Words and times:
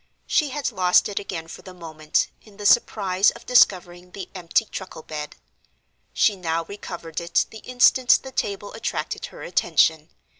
She 0.25 0.49
had 0.49 0.71
lost 0.71 1.07
it 1.09 1.19
again 1.19 1.47
for 1.47 1.61
the 1.61 1.75
moment, 1.75 2.25
in 2.41 2.57
the 2.57 2.65
surprise 2.65 3.29
of 3.29 3.45
discovering 3.45 4.13
the 4.13 4.29
empty 4.33 4.65
truckle 4.65 5.03
bed. 5.03 5.35
She 6.11 6.35
now 6.35 6.63
recovered 6.63 7.21
it 7.21 7.45
the 7.51 7.59
instant 7.59 8.17
the 8.23 8.31
table 8.31 8.73
attracted 8.73 9.27
her 9.27 9.43
attention. 9.43 10.09